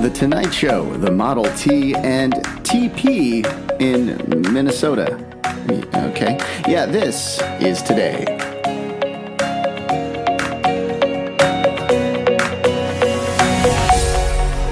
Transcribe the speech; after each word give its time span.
The 0.00 0.10
Tonight 0.10 0.50
Show, 0.50 0.96
the 0.98 1.10
Model 1.10 1.44
T, 1.56 1.92
and 1.92 2.32
TP 2.62 3.44
in 3.80 4.52
Minnesota. 4.54 5.16
Okay. 5.92 6.38
Yeah, 6.68 6.86
this 6.86 7.42
is 7.60 7.82
today. 7.82 8.24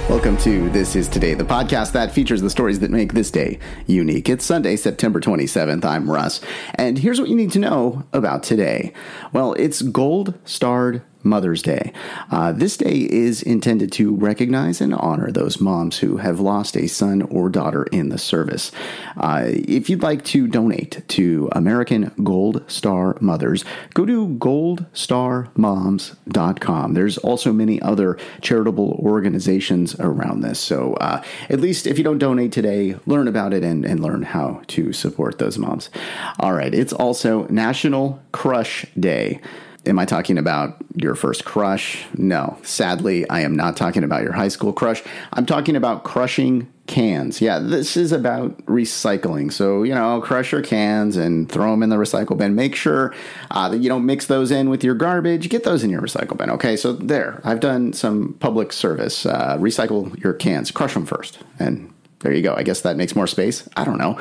Welcome 0.09 0.37
to 0.39 0.71
This 0.71 0.95
Is 0.95 1.09
Today, 1.09 1.35
the 1.35 1.45
podcast 1.45 1.91
that 1.93 2.13
features 2.13 2.41
the 2.41 2.51
stories 2.51 2.79
that 2.79 2.93
make 2.93 3.13
this 3.13 3.33
day 3.33 3.59
unique. 3.87 4.29
It's 4.29 4.45
Sunday, 4.45 4.77
September 4.77 5.19
27th. 5.19 5.85
I'm 5.85 6.09
Russ. 6.09 6.41
And 6.77 6.99
here's 6.99 7.19
what 7.19 7.29
you 7.29 7.35
need 7.35 7.51
to 7.53 7.59
know 7.59 8.05
about 8.13 8.45
today. 8.45 8.93
Well, 9.33 9.55
it's 9.55 9.83
Gold 9.83 10.35
Starred 10.45 11.03
Mother's 11.27 11.63
Day. 11.63 11.93
Uh, 12.31 12.53
this 12.53 12.77
day 12.77 13.09
is 13.11 13.43
intended 13.43 13.91
to 13.93 14.15
recognize 14.15 14.81
and 14.81 14.95
honor 14.95 15.31
those 15.31 15.61
moms 15.61 15.99
who 15.99 16.17
have 16.19 16.41
lost 16.41 16.77
a 16.77 16.87
son 16.87 17.23
or 17.23 17.49
daughter 17.49 17.85
in 17.85 18.09
the 18.09 18.19
service. 18.19 18.71
Uh, 19.17 19.45
if 19.47 19.91
you'd 19.91 20.03
like 20.03 20.25
to 20.25 20.47
donate 20.47 21.03
to 21.09 21.49
American 21.53 22.13
Gold 22.23 22.63
Star 22.67 23.17
Mothers, 23.21 23.65
go 23.95 24.07
to 24.07 24.29
goldstarmoms.com. 24.29 26.95
There's 26.95 27.19
also 27.19 27.53
many 27.53 27.83
other 27.83 28.17
charitable 28.41 29.01
organizations 29.03 29.99
around 30.01 30.41
this. 30.41 30.61
So 30.61 30.95
uh, 30.95 31.23
at 31.51 31.61
least 31.61 31.87
if 31.87 31.99
you 31.99 32.05
don't 32.05 32.19
donate 32.19 32.53
today, 32.53 32.97
learn 33.07 33.29
about 33.29 33.53
it 33.53 33.65
and, 33.65 33.85
and 33.85 34.01
learn 34.01 34.23
how 34.23 34.63
to 34.69 34.93
support 34.93 35.39
those 35.39 35.59
moms. 35.59 35.91
All 36.39 36.53
right, 36.53 36.75
it's 36.75 36.93
also 36.93 37.47
National 37.49 38.23
Crush 38.33 38.87
Day. 38.99 39.41
Am 39.87 39.99
I 39.99 40.05
talking 40.05 40.39
about 40.39 40.77
your 40.95 41.15
first 41.15 41.45
crush? 41.45 42.05
No. 42.17 42.59
Sadly, 42.63 43.29
I 43.31 43.41
am 43.41 43.55
not 43.55 43.77
talking 43.77 44.03
about 44.03 44.23
your 44.23 44.33
high 44.33 44.49
school 44.49 44.73
crush. 44.73 45.03
I'm 45.33 45.47
talking 45.47 45.77
about 45.77 46.03
crushing 46.03 46.69
cans. 46.87 47.41
Yeah, 47.41 47.59
this 47.59 47.97
is 47.97 48.13
about 48.13 48.57
recycling. 48.67 49.53
So, 49.53 49.83
you 49.83 49.95
know, 49.95 50.21
crush 50.21 50.53
your 50.53 50.63
cans 50.63 51.17
and 51.17 51.51
throw 51.51 51.71
them 51.71 51.83
in 51.83 51.91
the 51.91 51.97
recycle 51.97 52.37
bin. 52.37 52.55
Make 52.55 52.75
sure 52.75 53.15
uh, 53.51 53.69
that 53.69 53.79
you 53.79 53.89
don't 53.89 54.07
mix 54.07 54.27
those 54.27 54.51
in 54.51 54.71
with 54.71 54.83
your 54.83 54.95
garbage. 54.95 55.49
Get 55.49 55.65
those 55.65 55.85
in 55.85 55.91
your 55.91 56.01
recycle 56.01 56.37
bin. 56.37 56.51
Okay, 56.51 56.77
so 56.77 56.93
there. 56.93 57.41
I've 57.45 57.61
done 57.61 57.93
some 57.93 58.37
public 58.41 58.73
service. 58.73 59.27
Uh, 59.27 59.57
recycle 59.59 60.21
your 60.23 60.33
cans, 60.33 60.71
crush 60.71 60.95
them 60.95 61.07
first. 61.07 61.39
And 61.59 61.93
there 62.21 62.33
you 62.33 62.43
go. 62.43 62.55
I 62.55 62.63
guess 62.63 62.81
that 62.81 62.97
makes 62.97 63.15
more 63.15 63.27
space. 63.27 63.69
I 63.77 63.85
don't 63.85 63.99
know. 63.99 64.19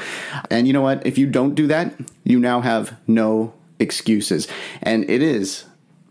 And 0.52 0.68
you 0.68 0.74
know 0.74 0.82
what? 0.82 1.06
If 1.06 1.18
you 1.18 1.28
don't 1.28 1.56
do 1.56 1.68
that, 1.68 1.94
you 2.24 2.40
now 2.40 2.62
have 2.62 2.98
no 3.08 3.54
excuses. 3.80 4.48
And 4.82 5.10
it 5.10 5.22
is 5.22 5.66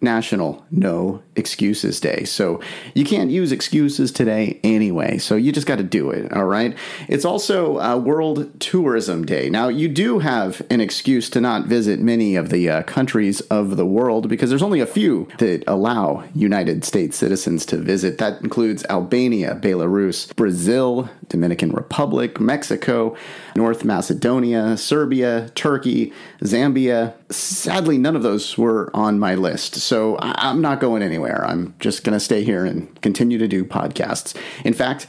National 0.04 0.64
No 0.70 1.22
Excuses 1.36 1.98
Day. 1.98 2.24
So 2.24 2.60
you 2.94 3.04
can't 3.04 3.30
use 3.30 3.50
excuses 3.50 4.12
today 4.12 4.60
anyway. 4.62 5.18
So 5.18 5.34
you 5.34 5.50
just 5.50 5.66
got 5.66 5.78
to 5.78 5.84
do 5.84 6.10
it. 6.10 6.32
All 6.32 6.44
right. 6.44 6.76
It's 7.08 7.24
also 7.24 7.80
uh, 7.80 7.96
World 7.96 8.60
Tourism 8.60 9.24
Day. 9.24 9.50
Now, 9.50 9.68
you 9.68 9.88
do 9.88 10.20
have 10.20 10.62
an 10.70 10.80
excuse 10.80 11.28
to 11.30 11.40
not 11.40 11.66
visit 11.66 11.98
many 12.00 12.36
of 12.36 12.50
the 12.50 12.70
uh, 12.70 12.82
countries 12.84 13.40
of 13.42 13.76
the 13.76 13.86
world 13.86 14.28
because 14.28 14.50
there's 14.50 14.62
only 14.62 14.80
a 14.80 14.86
few 14.86 15.26
that 15.38 15.64
allow 15.66 16.24
United 16.34 16.84
States 16.84 17.16
citizens 17.16 17.66
to 17.66 17.76
visit. 17.78 18.18
That 18.18 18.42
includes 18.42 18.84
Albania, 18.90 19.58
Belarus, 19.60 20.34
Brazil, 20.36 21.08
Dominican 21.28 21.72
Republic, 21.72 22.38
Mexico, 22.38 23.16
North 23.56 23.84
Macedonia, 23.84 24.76
Serbia, 24.76 25.50
Turkey, 25.54 26.12
Zambia. 26.42 27.14
Sadly, 27.32 27.98
none 27.98 28.16
of 28.16 28.22
those 28.22 28.58
were 28.58 28.90
on 28.94 29.18
my 29.18 29.34
list. 29.34 29.76
So 29.76 29.93
I'm 30.20 30.60
not 30.60 30.80
going 30.80 31.02
anywhere. 31.02 31.44
I'm 31.46 31.74
just 31.78 32.04
going 32.04 32.14
to 32.14 32.20
stay 32.20 32.44
here 32.44 32.64
and 32.64 33.00
continue 33.00 33.38
to 33.38 33.48
do 33.48 33.64
podcasts. 33.64 34.36
In 34.64 34.74
fact, 34.74 35.06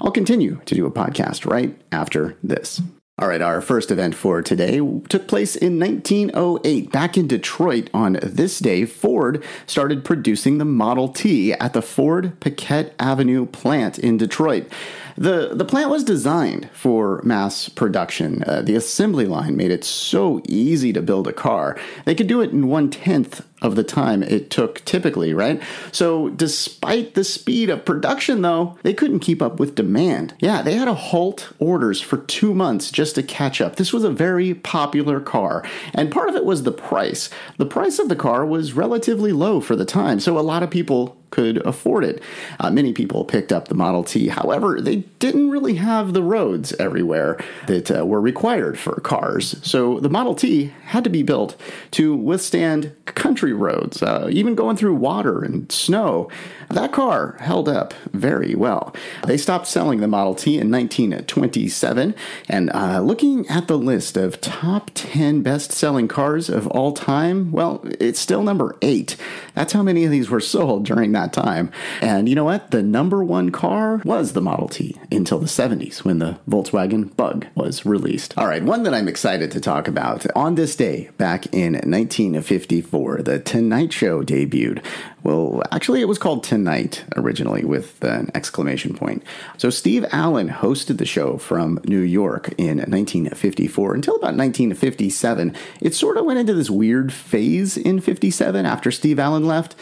I'll 0.00 0.12
continue 0.12 0.60
to 0.64 0.74
do 0.74 0.86
a 0.86 0.90
podcast 0.90 1.48
right 1.50 1.76
after 1.90 2.36
this. 2.42 2.80
All 3.20 3.26
right, 3.26 3.42
our 3.42 3.60
first 3.60 3.90
event 3.90 4.14
for 4.14 4.42
today 4.42 4.78
took 5.08 5.26
place 5.26 5.56
in 5.56 5.80
1908. 5.80 6.92
Back 6.92 7.16
in 7.16 7.26
Detroit 7.26 7.90
on 7.92 8.16
this 8.22 8.60
day, 8.60 8.84
Ford 8.84 9.42
started 9.66 10.04
producing 10.04 10.58
the 10.58 10.64
Model 10.64 11.08
T 11.08 11.52
at 11.52 11.72
the 11.72 11.82
Ford 11.82 12.38
Piquette 12.38 12.94
Avenue 13.00 13.46
plant 13.46 13.98
in 13.98 14.18
Detroit. 14.18 14.72
The, 15.18 15.50
the 15.52 15.64
plant 15.64 15.90
was 15.90 16.04
designed 16.04 16.70
for 16.72 17.20
mass 17.24 17.68
production. 17.68 18.44
Uh, 18.44 18.62
the 18.62 18.76
assembly 18.76 19.26
line 19.26 19.56
made 19.56 19.72
it 19.72 19.82
so 19.82 20.40
easy 20.44 20.92
to 20.92 21.02
build 21.02 21.26
a 21.26 21.32
car. 21.32 21.76
They 22.04 22.14
could 22.14 22.28
do 22.28 22.40
it 22.40 22.52
in 22.52 22.68
one 22.68 22.88
tenth 22.88 23.44
of 23.60 23.74
the 23.74 23.82
time 23.82 24.22
it 24.22 24.48
took 24.48 24.84
typically, 24.84 25.34
right? 25.34 25.60
So, 25.90 26.28
despite 26.28 27.14
the 27.14 27.24
speed 27.24 27.68
of 27.68 27.84
production, 27.84 28.42
though, 28.42 28.78
they 28.84 28.94
couldn't 28.94 29.18
keep 29.18 29.42
up 29.42 29.58
with 29.58 29.74
demand. 29.74 30.34
Yeah, 30.38 30.62
they 30.62 30.74
had 30.74 30.84
to 30.84 30.94
halt 30.94 31.52
orders 31.58 32.00
for 32.00 32.18
two 32.18 32.54
months 32.54 32.92
just 32.92 33.16
to 33.16 33.22
catch 33.24 33.60
up. 33.60 33.74
This 33.74 33.92
was 33.92 34.04
a 34.04 34.10
very 34.10 34.54
popular 34.54 35.18
car, 35.18 35.64
and 35.94 36.12
part 36.12 36.28
of 36.28 36.36
it 36.36 36.44
was 36.44 36.62
the 36.62 36.70
price. 36.70 37.28
The 37.56 37.66
price 37.66 37.98
of 37.98 38.08
the 38.08 38.14
car 38.14 38.46
was 38.46 38.74
relatively 38.74 39.32
low 39.32 39.60
for 39.60 39.74
the 39.74 39.84
time, 39.84 40.20
so 40.20 40.38
a 40.38 40.40
lot 40.40 40.62
of 40.62 40.70
people 40.70 41.17
could 41.30 41.58
afford 41.66 42.04
it. 42.04 42.22
Uh, 42.60 42.70
many 42.70 42.92
people 42.92 43.24
picked 43.24 43.52
up 43.52 43.68
the 43.68 43.74
Model 43.74 44.04
T. 44.04 44.28
However, 44.28 44.80
they 44.80 44.96
didn't 45.18 45.50
really 45.50 45.74
have 45.74 46.12
the 46.12 46.22
roads 46.22 46.72
everywhere 46.74 47.38
that 47.66 47.90
uh, 47.90 48.06
were 48.06 48.20
required 48.20 48.78
for 48.78 49.00
cars. 49.00 49.56
So 49.62 50.00
the 50.00 50.08
Model 50.08 50.34
T 50.34 50.72
had 50.86 51.04
to 51.04 51.10
be 51.10 51.22
built 51.22 51.56
to 51.92 52.14
withstand 52.14 52.94
country 53.06 53.52
roads, 53.52 54.02
uh, 54.02 54.28
even 54.30 54.54
going 54.54 54.76
through 54.76 54.94
water 54.94 55.42
and 55.42 55.70
snow. 55.70 56.30
That 56.70 56.92
car 56.92 57.36
held 57.40 57.68
up 57.68 57.94
very 58.12 58.54
well. 58.54 58.94
They 59.26 59.36
stopped 59.36 59.66
selling 59.66 60.00
the 60.00 60.08
Model 60.08 60.34
T 60.34 60.58
in 60.58 60.70
1927, 60.70 62.14
and 62.48 62.70
uh, 62.74 63.00
looking 63.00 63.48
at 63.48 63.68
the 63.68 63.78
list 63.78 64.16
of 64.16 64.40
top 64.40 64.90
10 64.94 65.42
best 65.42 65.72
selling 65.72 66.08
cars 66.08 66.48
of 66.48 66.66
all 66.68 66.92
time, 66.92 67.50
well, 67.52 67.82
it's 68.00 68.20
still 68.20 68.42
number 68.42 68.76
eight. 68.82 69.16
That's 69.54 69.72
how 69.72 69.82
many 69.82 70.04
of 70.04 70.10
these 70.10 70.30
were 70.30 70.40
sold 70.40 70.84
during 70.84 71.12
that 71.18 71.32
time. 71.32 71.70
And 72.00 72.28
you 72.28 72.34
know 72.34 72.44
what? 72.44 72.70
The 72.70 72.82
number 72.82 73.24
one 73.24 73.50
car 73.50 74.00
was 74.04 74.32
the 74.32 74.40
Model 74.40 74.68
T 74.68 74.96
until 75.10 75.38
the 75.38 75.46
70s 75.46 76.04
when 76.04 76.18
the 76.18 76.38
Volkswagen 76.48 77.14
Bug 77.16 77.46
was 77.54 77.84
released. 77.84 78.36
All 78.38 78.46
right, 78.46 78.62
one 78.62 78.84
that 78.84 78.94
I'm 78.94 79.08
excited 79.08 79.50
to 79.52 79.60
talk 79.60 79.88
about. 79.88 80.26
On 80.36 80.54
this 80.54 80.76
day, 80.76 81.10
back 81.18 81.46
in 81.46 81.72
1954, 81.72 83.22
The 83.22 83.40
Tonight 83.40 83.92
Show 83.92 84.22
debuted. 84.22 84.84
Well, 85.24 85.62
actually, 85.72 86.00
it 86.00 86.08
was 86.08 86.18
called 86.18 86.44
Tonight 86.44 87.04
originally 87.16 87.64
with 87.64 88.02
an 88.04 88.30
exclamation 88.34 88.94
point. 88.94 89.24
So, 89.56 89.68
Steve 89.68 90.06
Allen 90.12 90.48
hosted 90.48 90.98
the 90.98 91.04
show 91.04 91.38
from 91.38 91.80
New 91.84 92.00
York 92.00 92.54
in 92.56 92.78
1954 92.78 93.94
until 93.94 94.14
about 94.14 94.36
1957. 94.36 95.54
It 95.80 95.94
sort 95.94 96.16
of 96.16 96.24
went 96.24 96.38
into 96.38 96.54
this 96.54 96.70
weird 96.70 97.12
phase 97.12 97.76
in 97.76 98.00
57 98.00 98.64
after 98.64 98.90
Steve 98.90 99.18
Allen 99.18 99.44
left 99.44 99.74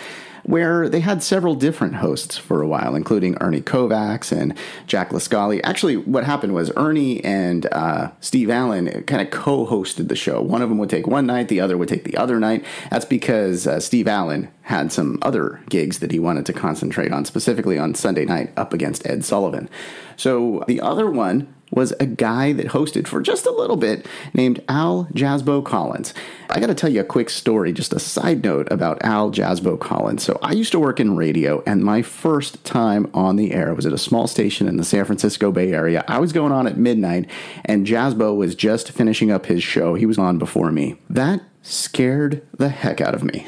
where 0.46 0.88
they 0.88 1.00
had 1.00 1.22
several 1.22 1.56
different 1.56 1.96
hosts 1.96 2.38
for 2.38 2.62
a 2.62 2.68
while, 2.68 2.94
including 2.94 3.36
Ernie 3.40 3.60
Kovacs 3.60 4.30
and 4.30 4.56
Jack 4.86 5.10
Lescoulie. 5.10 5.60
Actually, 5.64 5.96
what 5.96 6.24
happened 6.24 6.54
was 6.54 6.70
Ernie 6.76 7.22
and 7.24 7.66
uh, 7.72 8.12
Steve 8.20 8.48
Allen 8.48 9.02
kind 9.04 9.20
of 9.20 9.30
co 9.30 9.66
hosted 9.66 10.08
the 10.08 10.14
show. 10.14 10.40
One 10.40 10.62
of 10.62 10.68
them 10.68 10.78
would 10.78 10.90
take 10.90 11.08
one 11.08 11.26
night, 11.26 11.48
the 11.48 11.60
other 11.60 11.76
would 11.76 11.88
take 11.88 12.04
the 12.04 12.16
other 12.16 12.38
night. 12.38 12.64
That's 12.90 13.04
because 13.04 13.66
uh, 13.66 13.80
Steve 13.80 14.06
Allen 14.06 14.48
had 14.62 14.92
some 14.92 15.18
other 15.22 15.60
gigs 15.68 15.98
that 15.98 16.12
he 16.12 16.18
wanted 16.20 16.46
to 16.46 16.52
concentrate 16.52 17.12
on, 17.12 17.24
specifically 17.24 17.78
on 17.78 17.94
Sunday 17.94 18.24
night 18.24 18.52
up 18.56 18.72
against 18.72 19.06
Ed 19.06 19.24
Sullivan. 19.24 19.68
So 20.16 20.64
the 20.68 20.80
other 20.80 21.10
one 21.10 21.52
was 21.70 21.92
a 21.98 22.06
guy 22.06 22.52
that 22.52 22.68
hosted 22.68 23.06
for 23.06 23.20
just 23.20 23.46
a 23.46 23.50
little 23.50 23.76
bit 23.76 24.06
named 24.34 24.62
Al 24.68 25.06
Jazzbo 25.12 25.64
Collins. 25.64 26.14
I 26.48 26.60
got 26.60 26.68
to 26.68 26.74
tell 26.74 26.90
you 26.90 27.00
a 27.00 27.04
quick 27.04 27.28
story, 27.28 27.72
just 27.72 27.92
a 27.92 27.98
side 27.98 28.44
note 28.44 28.68
about 28.70 29.02
Al 29.02 29.30
Jazzbo 29.30 29.78
Collins. 29.78 30.22
So 30.22 30.38
I 30.42 30.52
used 30.52 30.72
to 30.72 30.78
work 30.78 31.00
in 31.00 31.16
radio, 31.16 31.62
and 31.66 31.82
my 31.82 32.02
first 32.02 32.64
time 32.64 33.10
on 33.12 33.36
the 33.36 33.52
air 33.52 33.74
was 33.74 33.86
at 33.86 33.92
a 33.92 33.98
small 33.98 34.26
station 34.26 34.68
in 34.68 34.76
the 34.76 34.84
San 34.84 35.04
Francisco 35.04 35.50
Bay 35.50 35.72
Area. 35.72 36.04
I 36.06 36.18
was 36.18 36.32
going 36.32 36.52
on 36.52 36.66
at 36.66 36.76
midnight, 36.76 37.28
and 37.64 37.86
Jazzbo 37.86 38.36
was 38.36 38.54
just 38.54 38.92
finishing 38.92 39.30
up 39.30 39.46
his 39.46 39.62
show. 39.62 39.94
He 39.94 40.06
was 40.06 40.18
on 40.18 40.38
before 40.38 40.70
me. 40.70 40.96
That 41.10 41.42
scared 41.66 42.46
the 42.56 42.68
heck 42.68 43.00
out 43.00 43.14
of 43.14 43.24
me. 43.24 43.44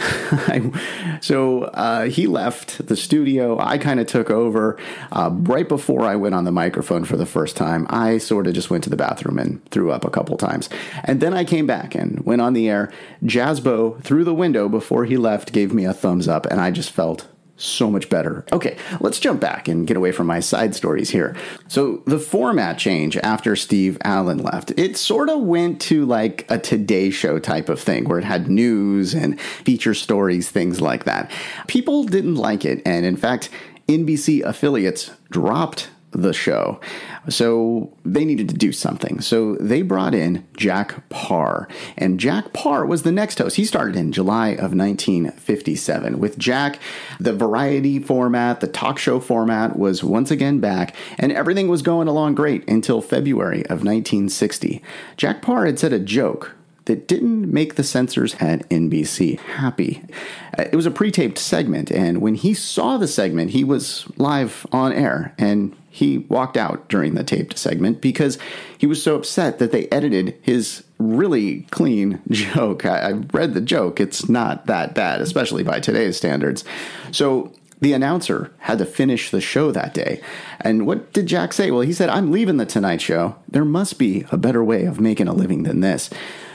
so 1.21 1.65
uh, 1.65 2.07
he 2.07 2.27
left 2.27 2.87
the 2.87 2.97
studio. 2.97 3.59
I 3.61 3.79
kind 3.79 4.01
of 4.01 4.07
took 4.07 4.29
over. 4.29 4.77
Uh, 5.13 5.31
right 5.33 5.69
before 5.69 6.03
I 6.03 6.17
went 6.17 6.35
on 6.35 6.45
the 6.45 6.53
microphone 6.53 7.05
for 7.05 7.17
the 7.17 7.27
first 7.27 7.57
time, 7.57 7.87
I 7.91 8.19
sort 8.19 8.49
of 8.49 8.55
just 8.55 8.71
went 8.71 8.85
to 8.85 8.91
the 8.91 8.97
bathroom 8.97 9.39
and 9.39 9.65
threw 9.71 9.93
up 9.93 10.05
a 10.05 10.11
couple 10.11 10.37
times. 10.37 10.69
And 11.05 11.21
then 11.21 11.33
I 11.33 11.45
came 11.45 11.67
back 11.67 11.95
and 11.95 12.21
went 12.27 12.43
on 12.43 12.55
the 12.55 12.69
air. 12.69 12.93
Jazzbo, 13.23 14.03
through 14.03 14.25
the 14.25 14.35
window 14.35 14.69
before 14.69 15.05
he 15.05 15.17
left, 15.17 15.53
gave 15.53 15.73
me 15.73 15.85
a 15.85 15.93
thumbs 15.93 16.27
up, 16.27 16.47
and 16.47 16.61
I 16.61 16.71
just 16.71 16.91
felt 16.91 17.27
so 17.59 17.91
much 17.91 18.09
better. 18.09 18.45
Okay, 18.53 18.79
let's 19.01 19.21
jump 19.21 19.41
back 19.41 19.69
and 19.69 19.87
get 19.87 19.97
away 19.97 20.13
from 20.13 20.27
my 20.27 20.41
side 20.41 20.75
stories 20.75 21.11
here. 21.11 21.37
So, 21.67 22.03
the 22.07 22.19
format 22.19 22.79
change 22.79 23.17
after 23.19 23.57
Steve 23.57 23.99
Allen 24.03 24.39
left, 24.39 24.73
it 24.79 24.97
sort 24.97 25.29
of 25.29 25.41
went 25.41 25.81
to 25.83 26.07
like 26.07 26.47
a 26.51 26.59
Today 26.59 27.11
Show 27.11 27.39
type 27.39 27.69
of 27.69 27.81
thing 27.81 28.09
where 28.09 28.19
it 28.19 28.25
had 28.25 28.49
news 28.49 29.15
and 29.15 29.41
feature 29.41 29.95
stories, 29.95 30.51
things 30.51 30.81
like 30.81 31.05
that. 31.05 31.31
People 31.67 32.05
didn't 32.05 32.37
like 32.37 32.65
it, 32.65 32.81
and 32.87 33.05
in 33.05 33.17
fact, 33.17 33.51
NBC 33.89 34.43
affiliates 34.43 35.11
dropped 35.31 35.91
the 36.11 36.33
show. 36.33 36.81
So 37.29 37.93
they 38.05 38.25
needed 38.25 38.49
to 38.49 38.55
do 38.55 38.73
something. 38.73 39.21
So 39.21 39.57
they 39.57 39.83
brought 39.83 40.15
in 40.15 40.47
Jack 40.57 41.09
Paar. 41.11 41.69
And 41.97 42.19
Jack 42.19 42.53
Paar 42.53 42.87
was 42.87 43.03
the 43.03 43.13
next 43.13 43.39
host. 43.39 43.57
He 43.57 43.65
started 43.65 43.97
in 43.97 44.13
July 44.13 44.49
of 44.49 44.75
1957. 44.75 46.19
With 46.19 46.39
Jack, 46.39 46.79
the 47.21 47.35
variety 47.35 47.99
format, 47.99 48.61
the 48.61 48.67
talk 48.67 48.99
show 48.99 49.21
format 49.21 49.79
was 49.79 50.03
once 50.03 50.31
again 50.31 50.61
back, 50.61 50.95
and 51.19 51.33
everything 51.33 51.69
was 51.69 51.83
going 51.83 52.09
along 52.09 52.35
great 52.35 52.69
until 52.69 53.01
February 53.01 53.61
of 53.65 53.85
1960. 53.85 54.83
Jack 55.17 55.43
Paar 55.43 55.67
had 55.67 55.79
said 55.79 55.93
a 55.93 55.99
joke 55.99 56.55
that 56.89 57.07
didn't 57.07 57.53
make 57.53 57.75
the 57.75 57.85
censors 57.85 58.35
at 58.41 58.69
NBC 58.71 59.39
happy. 59.39 60.03
Uh, 60.59 60.65
it 60.73 60.75
was 60.75 60.87
a 60.87 60.91
pre 60.91 61.11
taped 61.11 61.39
segment, 61.39 61.91
and 61.91 62.23
when 62.23 62.35
he 62.35 62.55
saw 62.55 62.97
the 62.97 63.07
segment, 63.07 63.51
he 63.51 63.63
was 63.63 64.09
live 64.17 64.67
on 64.73 64.93
air 64.93 65.35
and 65.39 65.77
he 65.99 66.19
walked 66.19 66.57
out 66.57 66.89
during 66.89 67.15
the 67.15 67.25
taped 67.25 67.59
segment 67.59 68.01
because 68.01 68.39
he 68.79 68.87
was 68.87 69.03
so 69.03 69.17
upset 69.17 69.59
that 69.59 69.73
they 69.73 69.89
edited 69.89 70.39
his 70.43 70.85
really 70.99 71.63
clean 71.73 72.21
joke. 72.31 72.87
I, 72.87 73.09
I 73.09 73.13
read 73.33 73.55
the 73.55 73.61
joke, 73.61 73.99
it's 73.99 74.29
not 74.29 74.67
that 74.67 74.95
bad, 74.95 75.21
especially 75.21 75.65
by 75.65 75.81
today's 75.81 76.17
standards. 76.17 76.65
So 77.11 77.53
the 77.81 77.95
announcer 77.95 78.53
had 78.59 78.79
to 78.79 78.87
finish 78.87 79.33
the 79.33 79.41
show 79.41 79.73
that 79.73 79.93
day. 79.93 80.21
And 80.61 80.87
what 80.87 81.13
did 81.13 81.27
Jack 81.27 81.53
say? 81.53 81.73
Well, 81.73 81.81
he 81.81 81.93
said, 81.93 82.11
I'm 82.11 82.31
leaving 82.31 82.59
the 82.59 82.67
Tonight 82.67 83.01
Show. 83.01 83.35
There 83.49 83.65
must 83.65 83.99
be 83.99 84.25
a 84.31 84.37
better 84.37 84.63
way 84.63 84.85
of 84.85 85.01
making 85.01 85.27
a 85.27 85.35
living 85.35 85.65
than 85.65 85.81
this. 85.81 86.11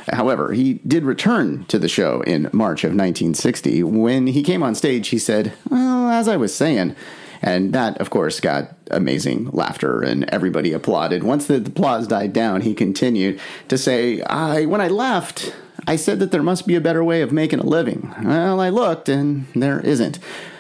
However, 0.07 0.54
he 0.54 0.75
did 0.88 1.04
return 1.04 1.66
to 1.66 1.78
the 1.78 1.90
show 1.90 2.22
in 2.22 2.50
March 2.54 2.86
of 2.86 2.92
1960. 2.92 3.84
When 3.84 4.28
he 4.28 4.42
came 4.42 4.63
on 4.63 4.74
stage, 4.74 5.10
he 5.10 5.19
said, 5.19 5.51
Well, 5.69 6.10
as 6.10 6.30
I 6.30 6.38
was 6.38 6.56
saying, 6.56 6.95
and 7.44 7.74
that, 7.74 8.00
of 8.00 8.10
course, 8.10 8.40
got 8.40 8.75
amazing 8.90 9.50
laughter 9.51 10.01
and 10.01 10.24
everybody 10.30 10.74
applauded. 10.74 11.24
Once 11.24 11.45
the 11.45 11.57
applause 11.57 12.07
died 12.07 12.34
down, 12.34 12.62
he 12.62 12.74
continued 12.74 13.40
to 13.68 13.78
say, 13.78 14.22
I, 14.22 14.66
When 14.66 14.81
I 14.81 14.88
left, 14.88 15.54
I 15.86 15.98
said 15.98 16.19
that 16.19 16.31
there 16.31 16.42
must 16.42 16.66
be 16.66 16.75
a 16.75 16.81
better 16.81 17.04
way 17.04 17.22
of 17.22 17.31
making 17.31 17.60
a 17.60 17.66
living. 17.66 18.13
Well, 18.24 18.60
I 18.60 18.69
looked 18.69 19.10
and 19.10 19.45
there 19.54 19.81
isn't. 19.81 20.19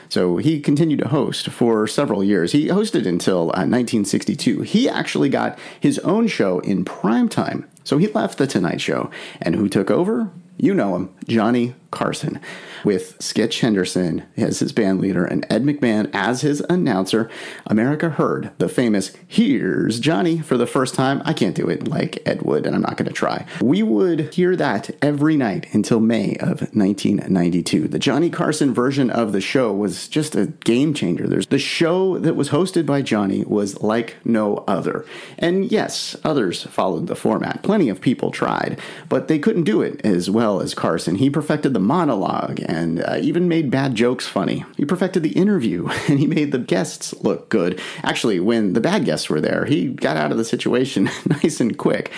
So 0.09 0.37
he 0.37 0.59
continued 0.59 0.99
to 0.99 1.07
host 1.07 1.49
for 1.49 1.87
several 1.87 2.23
years. 2.23 2.51
He 2.51 2.67
hosted 2.67 3.07
until 3.07 3.43
uh, 3.43 3.65
1962. 3.65 4.61
He 4.61 4.87
actually 4.87 5.29
got 5.29 5.57
his 5.79 5.97
own 5.99 6.27
show 6.27 6.59
in 6.59 6.85
prime 6.85 7.29
time 7.29 7.67
so 7.83 7.97
he 7.97 8.07
left 8.07 8.37
The 8.37 8.47
Tonight 8.47 8.81
Show. 8.81 9.11
And 9.41 9.55
who 9.55 9.69
took 9.69 9.91
over? 9.91 10.29
You 10.57 10.73
know 10.73 10.95
him, 10.95 11.13
Johnny 11.27 11.75
Carson 11.93 12.41
with 12.83 13.17
Skitch 13.19 13.61
Henderson 13.61 14.23
as 14.35 14.59
his 14.59 14.73
band 14.73 14.99
leader 14.99 15.23
and 15.23 15.45
Ed 15.49 15.63
McMahon 15.63 16.09
as 16.13 16.41
his 16.41 16.61
announcer. 16.69 17.29
America 17.67 18.09
heard 18.09 18.51
the 18.57 18.67
famous 18.67 19.15
Here's 19.27 19.99
Johnny 19.99 20.39
for 20.39 20.57
the 20.57 20.67
first 20.67 20.95
time. 20.95 21.21
I 21.23 21.33
can't 21.33 21.55
do 21.55 21.69
it 21.69 21.87
like 21.87 22.21
Ed 22.27 22.41
would, 22.41 22.65
and 22.65 22.75
I'm 22.75 22.81
not 22.81 22.97
going 22.97 23.07
to 23.07 23.13
try. 23.13 23.45
We 23.61 23.83
would 23.83 24.33
hear 24.33 24.55
that 24.55 24.89
every 25.01 25.37
night 25.37 25.67
until 25.73 25.99
May 25.99 26.35
of 26.37 26.61
1992. 26.73 27.87
The 27.87 27.99
Johnny 27.99 28.29
Carson 28.29 28.73
version 28.73 29.09
of 29.09 29.31
the 29.31 29.41
show 29.41 29.71
was 29.71 30.07
just 30.07 30.35
a 30.35 30.47
game 30.47 30.93
changer. 30.93 31.27
There's 31.27 31.47
the 31.47 31.59
show 31.59 32.17
that 32.17 32.35
was 32.35 32.49
hosted 32.49 32.85
by 32.85 33.01
Johnny 33.01 33.43
was 33.45 33.81
like 33.81 34.15
no 34.25 34.63
other. 34.67 35.05
And 35.37 35.71
yes, 35.71 36.17
others 36.23 36.63
followed 36.63 37.07
the 37.07 37.15
format. 37.15 37.61
Plenty 37.63 37.89
of 37.89 38.01
people 38.01 38.31
tried, 38.31 38.79
but 39.09 39.27
they 39.27 39.39
couldn't 39.39 39.63
do 39.63 39.81
it 39.81 40.01
as 40.03 40.29
well 40.29 40.59
as 40.59 40.73
Carson. 40.73 41.15
He 41.15 41.29
perfected 41.29 41.73
the 41.73 41.79
monologue 41.83 42.59
and 42.65 43.03
uh, 43.03 43.17
even 43.19 43.47
made 43.47 43.69
bad 43.69 43.95
jokes 43.95 44.27
funny. 44.27 44.65
He 44.77 44.85
perfected 44.85 45.23
the 45.23 45.33
interview 45.33 45.87
and 46.07 46.19
he 46.19 46.27
made 46.27 46.51
the 46.51 46.59
guests 46.59 47.13
look 47.21 47.49
good. 47.49 47.79
Actually, 48.03 48.39
when 48.39 48.73
the 48.73 48.81
bad 48.81 49.05
guests 49.05 49.29
were 49.29 49.41
there, 49.41 49.65
he 49.65 49.89
got 49.89 50.17
out 50.17 50.31
of 50.31 50.37
the 50.37 50.45
situation 50.45 51.09
nice 51.27 51.59
and 51.59 51.77
quick. 51.77 52.11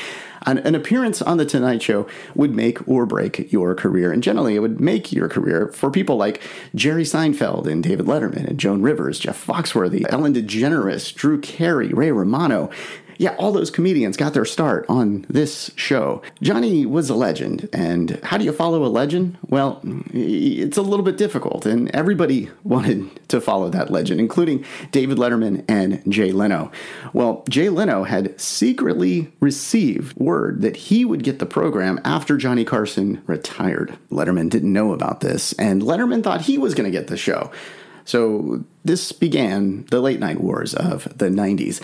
An, 0.47 0.59
an, 0.59 0.75
appearance 0.75 1.23
on 1.23 1.37
The 1.37 1.45
Tonight 1.45 1.81
Show 1.81 2.07
would 2.35 2.53
make 2.53 2.87
or 2.87 3.07
break 3.07 3.51
your 3.51 3.73
career. 3.73 4.11
And 4.11 4.21
generally, 4.21 4.55
it 4.55 4.59
would 4.59 4.79
make 4.79 5.11
your 5.11 5.27
career 5.27 5.69
for 5.69 5.89
people 5.89 6.17
like 6.17 6.39
Jerry 6.75 7.01
Seinfeld 7.03 7.65
and 7.65 7.83
David 7.83 8.05
Letterman 8.05 8.45
and 8.45 8.59
Joan 8.59 8.83
Rivers, 8.83 9.17
Jeff 9.17 9.43
Foxworthy, 9.43 10.05
Ellen 10.09 10.35
DeGeneres, 10.35 11.15
Drew 11.15 11.41
Carey, 11.41 11.87
Ray 11.87 12.11
Romano 12.11 12.69
yeah, 13.17 13.35
all 13.37 13.51
those 13.51 13.71
comedians 13.71 14.17
got 14.17 14.33
their 14.33 14.45
start 14.45 14.85
on 14.89 15.25
this 15.29 15.71
show. 15.75 16.21
Johnny 16.41 16.85
was 16.85 17.09
a 17.09 17.15
legend, 17.15 17.69
and 17.73 18.19
how 18.23 18.37
do 18.37 18.45
you 18.45 18.51
follow 18.51 18.85
a 18.85 18.87
legend? 18.87 19.37
Well, 19.47 19.81
it's 20.13 20.77
a 20.77 20.81
little 20.81 21.05
bit 21.05 21.17
difficult, 21.17 21.65
and 21.65 21.93
everybody 21.95 22.49
wanted 22.63 23.27
to 23.29 23.41
follow 23.41 23.69
that 23.69 23.89
legend, 23.91 24.19
including 24.19 24.65
David 24.91 25.17
Letterman 25.17 25.63
and 25.67 26.01
Jay 26.11 26.31
Leno. 26.31 26.71
Well, 27.13 27.43
Jay 27.49 27.69
Leno 27.69 28.03
had 28.03 28.39
secretly 28.39 29.31
received 29.39 30.17
word 30.17 30.61
that 30.61 30.75
he 30.75 31.05
would 31.05 31.23
get 31.23 31.39
the 31.39 31.45
program 31.45 31.99
after 32.03 32.37
Johnny 32.37 32.65
Carson 32.65 33.21
retired. 33.27 33.97
Letterman 34.09 34.49
didn't 34.49 34.73
know 34.73 34.93
about 34.93 35.21
this, 35.21 35.53
and 35.53 35.81
Letterman 35.81 36.23
thought 36.23 36.41
he 36.41 36.57
was 36.57 36.73
going 36.75 36.91
to 36.91 36.97
get 36.97 37.07
the 37.07 37.17
show. 37.17 37.51
So 38.05 38.63
this 38.85 39.11
began 39.11 39.85
the 39.89 39.99
late 39.99 40.19
night 40.19 40.39
wars 40.39 40.75
of 40.75 41.05
the 41.17 41.29
90s. 41.29 41.81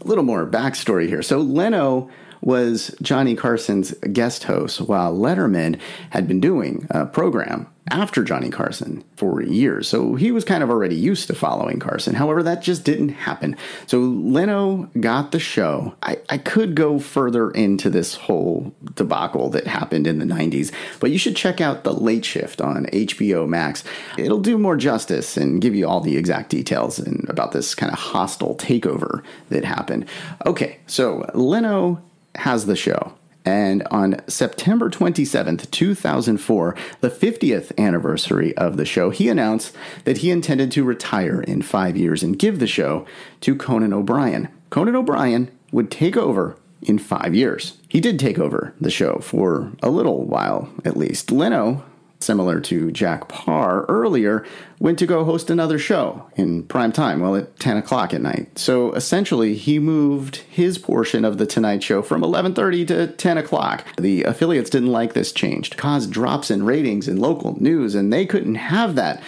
A 0.00 0.06
little 0.06 0.24
more 0.24 0.46
backstory 0.46 1.08
here. 1.08 1.22
So 1.22 1.38
Leno 1.38 2.08
was 2.44 2.94
Johnny 3.00 3.34
Carson's 3.34 3.92
guest 4.12 4.44
host 4.44 4.82
while 4.82 5.16
Letterman 5.16 5.80
had 6.10 6.28
been 6.28 6.40
doing 6.40 6.86
a 6.90 7.06
program 7.06 7.66
after 7.90 8.22
Johnny 8.22 8.50
Carson 8.50 9.04
for 9.16 9.42
years. 9.42 9.88
So 9.88 10.14
he 10.14 10.30
was 10.30 10.44
kind 10.44 10.62
of 10.62 10.70
already 10.70 10.94
used 10.94 11.26
to 11.26 11.34
following 11.34 11.78
Carson. 11.78 12.14
However, 12.14 12.42
that 12.42 12.62
just 12.62 12.84
didn't 12.84 13.10
happen. 13.10 13.56
So 13.86 13.98
Leno 13.98 14.90
got 15.00 15.32
the 15.32 15.38
show. 15.38 15.94
I, 16.02 16.18
I 16.28 16.38
could 16.38 16.74
go 16.74 16.98
further 16.98 17.50
into 17.50 17.90
this 17.90 18.14
whole 18.14 18.74
debacle 18.94 19.50
that 19.50 19.66
happened 19.66 20.06
in 20.06 20.18
the 20.18 20.24
90s, 20.24 20.72
but 21.00 21.10
you 21.10 21.18
should 21.18 21.36
check 21.36 21.60
out 21.60 21.84
The 21.84 21.92
Late 21.92 22.24
Shift 22.24 22.60
on 22.60 22.86
HBO 22.86 23.46
Max. 23.48 23.84
It'll 24.16 24.40
do 24.40 24.56
more 24.56 24.76
justice 24.76 25.36
and 25.36 25.60
give 25.60 25.74
you 25.74 25.86
all 25.86 26.00
the 26.00 26.16
exact 26.16 26.50
details 26.50 26.98
and 26.98 27.28
about 27.28 27.52
this 27.52 27.74
kind 27.74 27.92
of 27.92 27.98
hostile 27.98 28.54
takeover 28.56 29.22
that 29.50 29.64
happened. 29.64 30.06
Okay, 30.46 30.78
so 30.86 31.30
Leno 31.34 32.02
has 32.36 32.66
the 32.66 32.76
show. 32.76 33.14
And 33.44 33.86
on 33.90 34.16
September 34.26 34.88
27th, 34.88 35.70
2004, 35.70 36.76
the 37.00 37.10
50th 37.10 37.76
anniversary 37.78 38.56
of 38.56 38.78
the 38.78 38.86
show, 38.86 39.10
he 39.10 39.28
announced 39.28 39.74
that 40.04 40.18
he 40.18 40.30
intended 40.30 40.72
to 40.72 40.84
retire 40.84 41.42
in 41.42 41.60
five 41.60 41.96
years 41.96 42.22
and 42.22 42.38
give 42.38 42.58
the 42.58 42.66
show 42.66 43.04
to 43.42 43.54
Conan 43.54 43.92
O'Brien. 43.92 44.48
Conan 44.70 44.96
O'Brien 44.96 45.50
would 45.72 45.90
take 45.90 46.16
over 46.16 46.56
in 46.80 46.98
five 46.98 47.34
years. 47.34 47.78
He 47.88 48.00
did 48.00 48.18
take 48.18 48.38
over 48.38 48.74
the 48.80 48.90
show 48.90 49.18
for 49.18 49.72
a 49.82 49.90
little 49.90 50.24
while, 50.24 50.70
at 50.84 50.96
least. 50.96 51.30
Leno 51.30 51.84
similar 52.24 52.60
to 52.60 52.90
Jack 52.90 53.28
Paar 53.28 53.84
earlier, 53.88 54.44
went 54.80 54.98
to 54.98 55.06
go 55.06 55.24
host 55.24 55.50
another 55.50 55.78
show 55.78 56.26
in 56.34 56.64
prime 56.64 56.90
time, 56.92 57.20
well, 57.20 57.36
at 57.36 57.58
10 57.60 57.76
o'clock 57.76 58.12
at 58.12 58.20
night. 58.20 58.58
So 58.58 58.92
essentially, 58.92 59.54
he 59.54 59.78
moved 59.78 60.36
his 60.36 60.78
portion 60.78 61.24
of 61.24 61.38
the 61.38 61.46
Tonight 61.46 61.82
Show 61.82 62.02
from 62.02 62.22
11:30 62.22 62.84
to 62.88 63.06
10 63.06 63.38
o'clock. 63.38 63.84
The 63.96 64.24
affiliates 64.24 64.70
didn't 64.70 64.92
like 64.92 65.12
this 65.12 65.32
change, 65.32 65.70
it 65.70 65.76
caused 65.76 66.10
drops 66.10 66.50
in 66.50 66.64
ratings 66.64 67.06
in 67.06 67.18
local 67.18 67.56
news, 67.62 67.94
and 67.94 68.12
they 68.12 68.26
couldn't 68.26 68.56
have 68.56 68.94
that. 68.96 69.22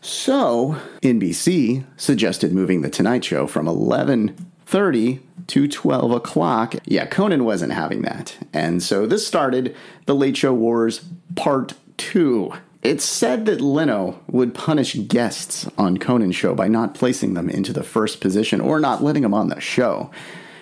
So 0.00 0.76
NBC 1.02 1.84
suggested 1.96 2.52
moving 2.52 2.82
the 2.82 2.90
Tonight 2.90 3.24
Show 3.24 3.46
from 3.46 3.66
11:30 3.66 5.20
to 5.46 5.68
12 5.68 6.10
o'clock. 6.10 6.74
Yeah, 6.84 7.06
Conan 7.06 7.44
wasn't 7.44 7.72
having 7.72 8.02
that. 8.02 8.36
And 8.52 8.82
so 8.82 9.06
this 9.06 9.26
started 9.26 9.74
the 10.06 10.14
Late 10.14 10.36
Show 10.36 10.52
Wars 10.54 11.04
Part 11.36 11.74
two. 11.96 12.52
It's 12.82 13.04
said 13.04 13.46
that 13.46 13.60
Leno 13.62 14.20
would 14.28 14.54
punish 14.54 14.94
guests 15.08 15.68
on 15.78 15.96
Conan's 15.96 16.36
show 16.36 16.54
by 16.54 16.68
not 16.68 16.94
placing 16.94 17.34
them 17.34 17.48
into 17.48 17.72
the 17.72 17.82
first 17.82 18.20
position 18.20 18.60
or 18.60 18.78
not 18.78 19.02
letting 19.02 19.22
them 19.22 19.32
on 19.32 19.48
the 19.48 19.60
show. 19.60 20.10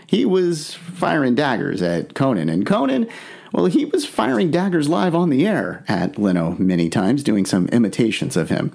He 0.06 0.24
was 0.24 0.74
firing 0.74 1.34
daggers 1.34 1.82
at 1.82 2.14
Conan, 2.14 2.48
and 2.48 2.66
Conan, 2.66 3.08
well, 3.52 3.64
he 3.66 3.86
was 3.86 4.06
firing 4.06 4.50
daggers 4.50 4.88
live 4.88 5.14
on 5.14 5.30
the 5.30 5.46
air 5.46 5.84
at 5.88 6.18
Leno 6.18 6.54
many 6.58 6.88
times, 6.88 7.22
doing 7.22 7.44
some 7.44 7.66
imitations 7.68 8.36
of 8.36 8.48
him. 8.48 8.72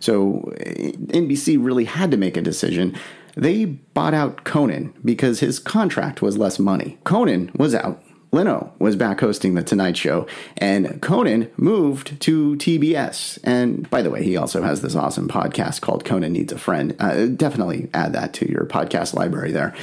So 0.00 0.52
eh, 0.60 0.92
NBC 0.92 1.62
really 1.62 1.84
had 1.84 2.10
to 2.12 2.16
make 2.16 2.36
a 2.36 2.42
decision. 2.42 2.96
They 3.36 3.66
bought 3.66 4.14
out 4.14 4.44
Conan 4.44 4.94
because 5.04 5.40
his 5.40 5.58
contract 5.58 6.22
was 6.22 6.38
less 6.38 6.58
money. 6.58 6.98
Conan 7.04 7.50
was 7.56 7.74
out 7.74 8.02
Leno 8.36 8.70
was 8.78 8.96
back 8.96 9.20
hosting 9.20 9.54
The 9.54 9.62
Tonight 9.62 9.96
Show, 9.96 10.26
and 10.58 11.00
Conan 11.00 11.50
moved 11.56 12.20
to 12.20 12.54
TBS. 12.56 13.38
And 13.42 13.88
by 13.88 14.02
the 14.02 14.10
way, 14.10 14.22
he 14.22 14.36
also 14.36 14.62
has 14.62 14.82
this 14.82 14.94
awesome 14.94 15.26
podcast 15.26 15.80
called 15.80 16.04
Conan 16.04 16.34
Needs 16.34 16.52
a 16.52 16.58
Friend. 16.58 16.94
Uh, 17.00 17.26
definitely 17.28 17.88
add 17.94 18.12
that 18.12 18.34
to 18.34 18.50
your 18.50 18.66
podcast 18.66 19.14
library 19.14 19.52
there. 19.52 19.74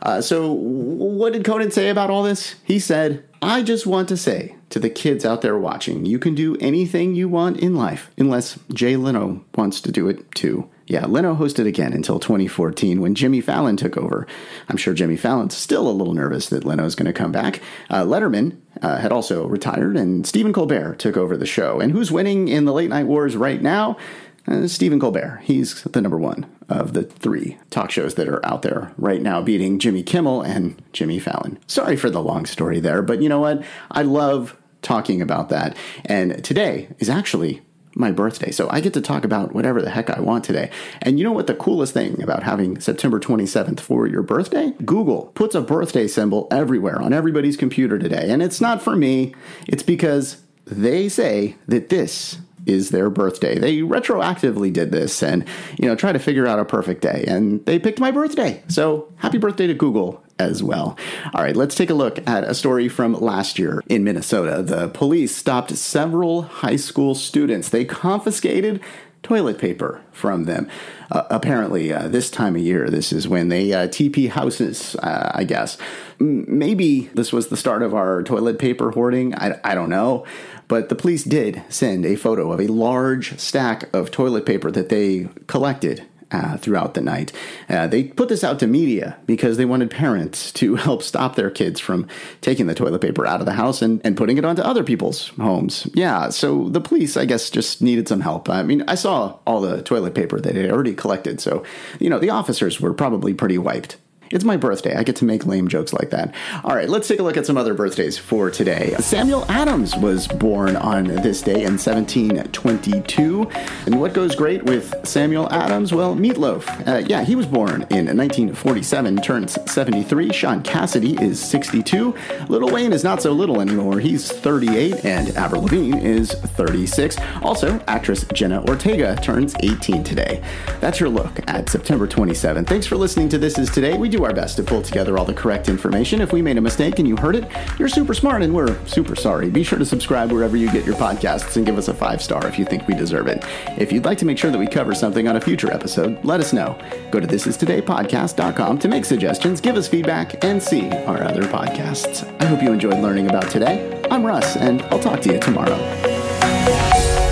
Uh, 0.00 0.22
so, 0.22 0.50
what 0.50 1.34
did 1.34 1.44
Conan 1.44 1.70
say 1.70 1.90
about 1.90 2.08
all 2.08 2.22
this? 2.22 2.54
He 2.64 2.78
said, 2.78 3.24
I 3.42 3.62
just 3.62 3.86
want 3.86 4.08
to 4.08 4.16
say 4.16 4.56
to 4.70 4.78
the 4.78 4.88
kids 4.88 5.26
out 5.26 5.42
there 5.42 5.58
watching, 5.58 6.06
you 6.06 6.18
can 6.18 6.34
do 6.34 6.56
anything 6.60 7.14
you 7.14 7.28
want 7.28 7.58
in 7.58 7.74
life, 7.74 8.10
unless 8.16 8.58
Jay 8.72 8.96
Leno 8.96 9.44
wants 9.54 9.82
to 9.82 9.92
do 9.92 10.08
it 10.08 10.30
too. 10.32 10.70
Yeah, 10.88 11.04
Leno 11.04 11.34
hosted 11.34 11.66
again 11.66 11.92
until 11.92 12.18
2014 12.18 13.02
when 13.02 13.14
Jimmy 13.14 13.42
Fallon 13.42 13.76
took 13.76 13.98
over. 13.98 14.26
I'm 14.70 14.78
sure 14.78 14.94
Jimmy 14.94 15.16
Fallon's 15.16 15.54
still 15.54 15.86
a 15.86 15.92
little 15.92 16.14
nervous 16.14 16.48
that 16.48 16.64
Leno's 16.64 16.94
going 16.94 17.06
to 17.06 17.12
come 17.12 17.30
back. 17.30 17.60
Uh, 17.90 18.04
Letterman 18.04 18.56
uh, 18.80 18.96
had 18.96 19.12
also 19.12 19.46
retired, 19.46 19.98
and 19.98 20.26
Stephen 20.26 20.52
Colbert 20.52 20.98
took 20.98 21.18
over 21.18 21.36
the 21.36 21.44
show. 21.44 21.78
And 21.78 21.92
who's 21.92 22.10
winning 22.10 22.48
in 22.48 22.64
the 22.64 22.72
late 22.72 22.88
night 22.88 23.06
wars 23.06 23.36
right 23.36 23.60
now? 23.60 23.98
Uh, 24.46 24.66
Stephen 24.66 24.98
Colbert. 24.98 25.42
He's 25.44 25.82
the 25.82 26.00
number 26.00 26.16
one 26.16 26.46
of 26.70 26.94
the 26.94 27.02
three 27.02 27.58
talk 27.68 27.90
shows 27.90 28.14
that 28.14 28.28
are 28.28 28.44
out 28.46 28.62
there 28.62 28.92
right 28.96 29.20
now, 29.20 29.42
beating 29.42 29.78
Jimmy 29.78 30.02
Kimmel 30.02 30.40
and 30.40 30.82
Jimmy 30.94 31.18
Fallon. 31.18 31.58
Sorry 31.66 31.96
for 31.96 32.08
the 32.08 32.22
long 32.22 32.46
story 32.46 32.80
there, 32.80 33.02
but 33.02 33.20
you 33.20 33.28
know 33.28 33.40
what? 33.40 33.62
I 33.90 34.02
love 34.02 34.56
talking 34.80 35.20
about 35.20 35.50
that. 35.50 35.76
And 36.06 36.42
today 36.42 36.88
is 36.98 37.10
actually 37.10 37.60
my 37.98 38.12
birthday. 38.12 38.50
So 38.50 38.68
I 38.70 38.80
get 38.80 38.94
to 38.94 39.00
talk 39.00 39.24
about 39.24 39.54
whatever 39.54 39.82
the 39.82 39.90
heck 39.90 40.08
I 40.08 40.20
want 40.20 40.44
today. 40.44 40.70
And 41.02 41.18
you 41.18 41.24
know 41.24 41.32
what 41.32 41.46
the 41.46 41.54
coolest 41.54 41.92
thing 41.92 42.22
about 42.22 42.42
having 42.42 42.80
September 42.80 43.18
27th 43.18 43.80
for 43.80 44.06
your 44.06 44.22
birthday? 44.22 44.72
Google 44.84 45.26
puts 45.34 45.54
a 45.54 45.60
birthday 45.60 46.06
symbol 46.06 46.46
everywhere 46.50 47.00
on 47.00 47.12
everybody's 47.12 47.56
computer 47.56 47.98
today. 47.98 48.30
And 48.30 48.42
it's 48.42 48.60
not 48.60 48.80
for 48.80 48.96
me, 48.96 49.34
it's 49.66 49.82
because 49.82 50.42
they 50.64 51.08
say 51.08 51.56
that 51.66 51.88
this 51.88 52.38
is 52.66 52.90
their 52.90 53.10
birthday. 53.10 53.58
They 53.58 53.78
retroactively 53.78 54.72
did 54.72 54.92
this 54.92 55.22
and, 55.22 55.44
you 55.78 55.88
know, 55.88 55.94
try 55.94 56.12
to 56.12 56.18
figure 56.18 56.46
out 56.46 56.58
a 56.58 56.64
perfect 56.64 57.02
day. 57.02 57.24
And 57.26 57.64
they 57.66 57.78
picked 57.78 58.00
my 58.00 58.10
birthday. 58.10 58.62
So 58.68 59.12
happy 59.16 59.38
birthday 59.38 59.66
to 59.66 59.74
Google 59.74 60.22
as 60.38 60.62
well. 60.62 60.96
All 61.34 61.42
right, 61.42 61.56
let's 61.56 61.74
take 61.74 61.90
a 61.90 61.94
look 61.94 62.26
at 62.28 62.44
a 62.44 62.54
story 62.54 62.88
from 62.88 63.14
last 63.14 63.58
year 63.58 63.82
in 63.88 64.04
Minnesota. 64.04 64.62
The 64.62 64.88
police 64.88 65.34
stopped 65.34 65.76
several 65.76 66.42
high 66.42 66.76
school 66.76 67.14
students. 67.14 67.68
They 67.68 67.84
confiscated 67.84 68.80
toilet 69.28 69.58
paper 69.58 70.00
from 70.10 70.44
them. 70.44 70.66
Uh, 71.10 71.24
apparently, 71.28 71.92
uh, 71.92 72.08
this 72.08 72.30
time 72.30 72.56
of 72.56 72.62
year, 72.62 72.88
this 72.88 73.12
is 73.12 73.28
when 73.28 73.48
they 73.48 73.74
uh, 73.74 73.86
TP 73.86 74.30
houses, 74.30 74.96
uh, 74.96 75.30
I 75.34 75.44
guess. 75.44 75.76
Maybe 76.18 77.10
this 77.12 77.30
was 77.30 77.48
the 77.48 77.56
start 77.56 77.82
of 77.82 77.94
our 77.94 78.22
toilet 78.22 78.58
paper 78.58 78.92
hoarding. 78.92 79.34
I, 79.34 79.60
I 79.62 79.74
don't 79.74 79.90
know. 79.90 80.24
But 80.66 80.88
the 80.88 80.94
police 80.94 81.24
did 81.24 81.62
send 81.68 82.06
a 82.06 82.16
photo 82.16 82.52
of 82.52 82.60
a 82.60 82.68
large 82.68 83.38
stack 83.38 83.94
of 83.94 84.10
toilet 84.10 84.46
paper 84.46 84.70
that 84.70 84.88
they 84.88 85.28
collected 85.46 86.06
uh, 86.30 86.56
throughout 86.56 86.94
the 86.94 87.00
night. 87.00 87.32
Uh, 87.68 87.86
they 87.86 88.04
put 88.04 88.28
this 88.28 88.44
out 88.44 88.58
to 88.58 88.66
media 88.66 89.18
because 89.26 89.56
they 89.56 89.64
wanted 89.64 89.90
parents 89.90 90.52
to 90.52 90.74
help 90.88 91.02
stop 91.02 91.36
their 91.36 91.50
kids 91.50 91.80
from 91.80 92.06
taking 92.40 92.66
the 92.66 92.74
toilet 92.74 93.00
paper 93.00 93.26
out 93.26 93.40
of 93.40 93.46
the 93.46 93.52
house 93.52 93.82
and, 93.82 94.00
and 94.04 94.16
putting 94.16 94.38
it 94.38 94.44
onto 94.44 94.62
other 94.62 94.84
people's 94.84 95.28
homes. 95.40 95.88
Yeah, 95.94 96.28
so 96.30 96.68
the 96.68 96.80
police, 96.80 97.16
I 97.16 97.24
guess, 97.24 97.50
just 97.50 97.82
needed 97.82 98.08
some 98.08 98.20
help. 98.20 98.48
I 98.48 98.62
mean, 98.62 98.82
I 98.88 98.94
saw 98.94 99.38
all 99.46 99.60
the 99.60 99.82
toilet 99.82 100.14
paper 100.14 100.40
that 100.40 100.54
they 100.54 100.70
already 100.70 100.94
collected, 100.94 101.40
so, 101.40 101.64
you 101.98 102.10
know, 102.10 102.18
the 102.18 102.30
officers 102.30 102.80
were 102.80 102.92
probably 102.92 103.34
pretty 103.34 103.58
wiped. 103.58 103.96
It's 104.30 104.44
my 104.44 104.56
birthday. 104.56 104.94
I 104.94 105.02
get 105.04 105.16
to 105.16 105.24
make 105.24 105.46
lame 105.46 105.68
jokes 105.68 105.92
like 105.92 106.10
that. 106.10 106.34
All 106.62 106.74
right, 106.74 106.88
let's 106.88 107.08
take 107.08 107.18
a 107.18 107.22
look 107.22 107.36
at 107.36 107.46
some 107.46 107.56
other 107.56 107.72
birthdays 107.72 108.18
for 108.18 108.50
today. 108.50 108.94
Samuel 108.98 109.44
Adams 109.50 109.96
was 109.96 110.28
born 110.28 110.76
on 110.76 111.04
this 111.04 111.40
day 111.40 111.64
in 111.64 111.78
1722. 111.78 113.48
And 113.86 114.00
what 114.00 114.12
goes 114.12 114.34
great 114.34 114.64
with 114.64 114.94
Samuel 115.06 115.50
Adams? 115.52 115.94
Well, 115.94 116.14
Meat 116.14 116.36
Loaf. 116.36 116.68
Uh, 116.86 117.02
yeah, 117.06 117.24
he 117.24 117.36
was 117.36 117.46
born 117.46 117.82
in 117.90 118.06
1947, 118.06 119.16
turns 119.18 119.58
73. 119.70 120.32
Shaun 120.32 120.62
Cassidy 120.62 121.16
is 121.22 121.40
62. 121.40 122.14
Little 122.48 122.70
Wayne 122.70 122.92
is 122.92 123.04
not 123.04 123.22
so 123.22 123.32
little 123.32 123.60
anymore. 123.60 123.98
He's 123.98 124.30
38, 124.30 125.04
and 125.04 125.34
Avril 125.36 125.62
Lavigne 125.62 126.04
is 126.04 126.32
36. 126.32 127.16
Also, 127.42 127.80
actress 127.86 128.24
Jenna 128.34 128.62
Ortega 128.68 129.16
turns 129.22 129.54
18 129.60 130.04
today. 130.04 130.42
That's 130.80 131.00
your 131.00 131.08
look 131.08 131.40
at 131.48 131.70
September 131.70 132.06
27. 132.06 132.66
Thanks 132.66 132.86
for 132.86 132.96
listening 132.96 133.28
to 133.30 133.38
This 133.38 133.58
Is 133.58 133.70
Today. 133.70 133.96
We 133.96 134.08
do 134.08 134.17
do 134.18 134.24
our 134.24 134.34
best 134.34 134.56
to 134.56 134.64
pull 134.64 134.82
together 134.82 135.16
all 135.16 135.24
the 135.24 135.32
correct 135.32 135.68
information. 135.68 136.20
If 136.20 136.32
we 136.32 136.42
made 136.42 136.58
a 136.58 136.60
mistake 136.60 136.98
and 136.98 137.06
you 137.06 137.16
heard 137.16 137.36
it, 137.36 137.48
you're 137.78 137.88
super 137.88 138.14
smart 138.14 138.42
and 138.42 138.52
we're 138.52 138.84
super 138.86 139.14
sorry. 139.14 139.48
Be 139.48 139.62
sure 139.62 139.78
to 139.78 139.86
subscribe 139.86 140.32
wherever 140.32 140.56
you 140.56 140.70
get 140.72 140.84
your 140.84 140.96
podcasts 140.96 141.56
and 141.56 141.64
give 141.64 141.78
us 141.78 141.86
a 141.86 141.94
five 141.94 142.20
star 142.20 142.46
if 142.48 142.58
you 142.58 142.64
think 142.64 142.88
we 142.88 142.94
deserve 142.94 143.28
it. 143.28 143.44
If 143.78 143.92
you'd 143.92 144.04
like 144.04 144.18
to 144.18 144.24
make 144.24 144.36
sure 144.36 144.50
that 144.50 144.58
we 144.58 144.66
cover 144.66 144.92
something 144.94 145.28
on 145.28 145.36
a 145.36 145.40
future 145.40 145.72
episode, 145.72 146.24
let 146.24 146.40
us 146.40 146.52
know. 146.52 146.76
Go 147.12 147.20
to 147.20 147.26
thisistodaypodcast.com 147.28 148.78
to 148.80 148.88
make 148.88 149.04
suggestions, 149.04 149.60
give 149.60 149.76
us 149.76 149.86
feedback, 149.86 150.42
and 150.44 150.60
see 150.60 150.90
our 150.90 151.22
other 151.22 151.42
podcasts. 151.42 152.24
I 152.40 152.46
hope 152.46 152.60
you 152.62 152.72
enjoyed 152.72 152.98
learning 152.98 153.28
about 153.28 153.48
today. 153.50 154.02
I'm 154.10 154.26
Russ, 154.26 154.56
and 154.56 154.82
I'll 154.82 155.00
talk 155.00 155.20
to 155.22 155.32
you 155.32 155.38
tomorrow. 155.38 157.27